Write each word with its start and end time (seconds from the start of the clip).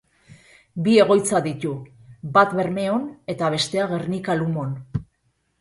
Bi 0.85 0.95
egoitza 1.03 1.41
ditu, 1.47 1.73
bat 2.39 2.57
Bermeon 2.61 3.05
eta 3.35 3.53
bestea 3.57 3.89
Gernika-Lumon. 3.93 4.77